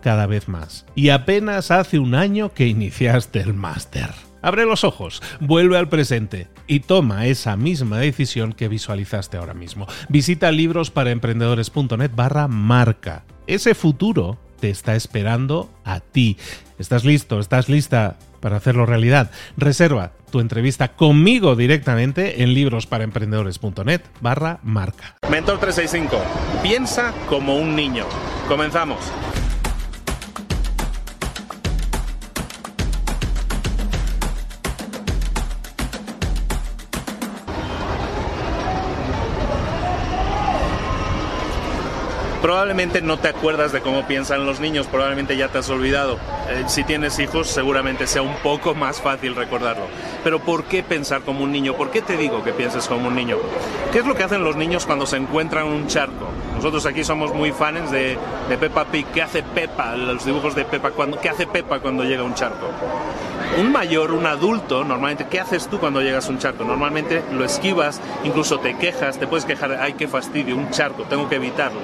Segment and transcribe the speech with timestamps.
[0.00, 0.86] cada vez más.
[0.94, 4.10] Y apenas hace un año que iniciaste el máster.
[4.42, 9.86] Abre los ojos, vuelve al presente y toma esa misma decisión que visualizaste ahora mismo.
[10.08, 13.24] Visita librosparaemprendedores.net barra marca.
[13.46, 16.36] Ese futuro te está esperando a ti.
[16.78, 17.40] ¿Estás listo?
[17.40, 19.30] ¿Estás lista para hacerlo realidad?
[19.56, 25.16] Reserva tu entrevista conmigo directamente en librosparaemprendedores.net barra marca.
[25.30, 26.62] Mentor 365.
[26.62, 28.04] Piensa como un niño.
[28.48, 29.00] Comenzamos.
[42.42, 46.18] Probablemente no te acuerdas de cómo piensan los niños, probablemente ya te has olvidado.
[46.48, 49.86] Eh, si tienes hijos, seguramente sea un poco más fácil recordarlo.
[50.22, 51.74] Pero ¿por qué pensar como un niño?
[51.74, 53.38] ¿Por qué te digo que pienses como un niño?
[53.92, 56.25] ¿Qué es lo que hacen los niños cuando se encuentran un charco?
[56.56, 58.16] Nosotros aquí somos muy fans de,
[58.48, 59.06] de Peppa Pig.
[59.12, 59.94] ¿Qué hace Peppa?
[59.94, 60.90] Los dibujos de Peppa.
[60.90, 62.66] Cuando, ¿Qué hace Peppa cuando llega un charco?
[63.60, 66.64] Un mayor, un adulto, normalmente, ¿qué haces tú cuando llegas a un charco?
[66.64, 71.28] Normalmente lo esquivas, incluso te quejas, te puedes quejar, ay, qué fastidio, un charco, tengo
[71.28, 71.78] que evitarlo.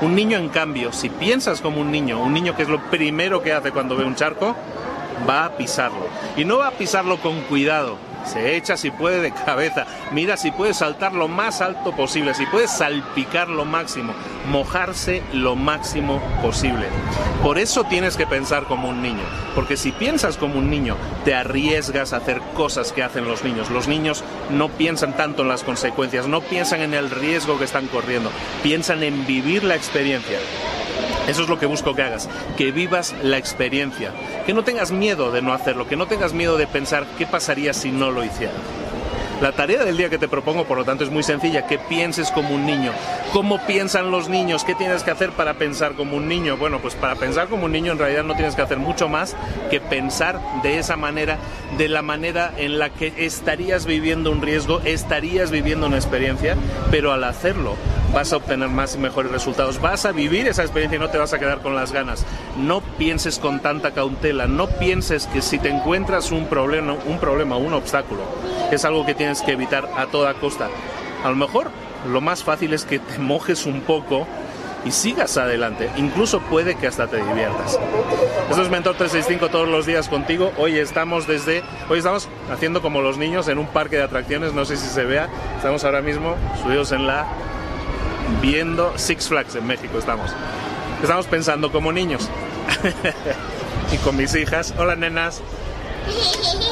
[0.00, 3.42] Un niño, en cambio, si piensas como un niño, un niño que es lo primero
[3.42, 4.56] que hace cuando ve un charco,
[5.28, 6.06] va a pisarlo.
[6.36, 10.50] Y no va a pisarlo con cuidado, se echa si puede de cabeza, mira si
[10.50, 14.12] puede saltar lo más alto posible, si puede salpicar lo máximo,
[14.50, 16.86] mojarse lo máximo posible.
[17.42, 21.34] Por eso tienes que pensar como un niño, porque si piensas como un niño, te
[21.34, 23.70] arriesgas a hacer cosas que hacen los niños.
[23.70, 27.86] Los niños no piensan tanto en las consecuencias, no piensan en el riesgo que están
[27.86, 28.30] corriendo,
[28.62, 30.38] piensan en vivir la experiencia.
[31.26, 34.12] Eso es lo que busco que hagas, que vivas la experiencia,
[34.46, 37.72] que no tengas miedo de no hacerlo, que no tengas miedo de pensar qué pasaría
[37.74, 38.52] si no lo hiciera.
[39.40, 42.30] La tarea del día que te propongo, por lo tanto, es muy sencilla, que pienses
[42.30, 42.92] como un niño.
[43.34, 44.64] ¿Cómo piensan los niños?
[44.64, 46.56] ¿Qué tienes que hacer para pensar como un niño?
[46.56, 49.36] Bueno, pues para pensar como un niño en realidad no tienes que hacer mucho más
[49.70, 51.36] que pensar de esa manera,
[51.76, 56.56] de la manera en la que estarías viviendo un riesgo, estarías viviendo una experiencia,
[56.90, 57.76] pero al hacerlo
[58.12, 59.80] vas a obtener más y mejores resultados.
[59.80, 62.24] Vas a vivir esa experiencia y no te vas a quedar con las ganas.
[62.56, 67.56] No pienses con tanta cautela, no pienses que si te encuentras un problema, un problema,
[67.56, 68.22] un obstáculo,
[68.70, 70.68] es algo que tienes que evitar a toda costa.
[71.24, 71.70] A lo mejor
[72.10, 74.26] lo más fácil es que te mojes un poco
[74.84, 75.90] y sigas adelante.
[75.96, 77.78] Incluso puede que hasta te diviertas.
[78.48, 80.52] Esto es Mentor 365 todos los días contigo.
[80.56, 84.64] Hoy estamos desde, hoy estamos haciendo como los niños en un parque de atracciones, no
[84.64, 85.28] sé si se vea.
[85.56, 87.26] Estamos ahora mismo subidos en la
[88.40, 90.30] viendo Six Flags en México estamos.
[91.02, 92.28] Estamos pensando como niños.
[93.92, 95.42] y con mis hijas, hola nenas.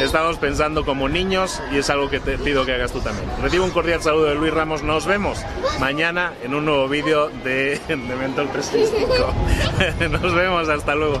[0.00, 3.28] Estamos pensando como niños y es algo que te pido que hagas tú también.
[3.42, 4.82] Recibo un cordial saludo de Luis Ramos.
[4.82, 5.38] Nos vemos
[5.80, 10.20] mañana en un nuevo vídeo de, de Mentor 365.
[10.22, 11.20] Nos vemos, hasta luego.